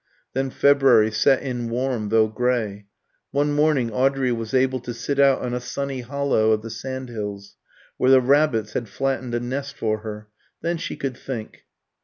[0.33, 2.87] Then February set in warm though grey.
[3.29, 7.09] One morning Audrey was able to sit out in a sunny hollow of the sand
[7.09, 7.55] hills,
[7.97, 10.27] where the rabbits had flattened a nest for her.
[10.63, 11.65] Then she could think.